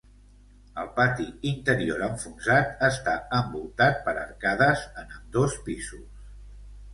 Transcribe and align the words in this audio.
El 0.83 0.87
pati 0.93 1.25
interior 1.49 2.01
enfonsat 2.05 2.81
està 2.87 3.13
envoltat 3.41 4.01
per 4.09 4.15
arcades 4.23 4.87
en 5.03 5.15
ambdós 5.19 5.61
pisos. 5.69 6.27